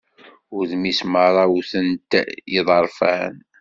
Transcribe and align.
Udem-is 0.57 0.99
merra 1.13 1.43
wwten-t 1.51 2.11
yiḍerfan. 2.53 3.33